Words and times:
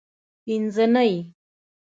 پینځنۍ 0.43 1.11